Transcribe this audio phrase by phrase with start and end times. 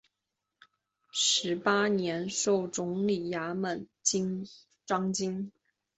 [1.11, 3.87] 十八年授总理衙门
[4.83, 5.51] 章京。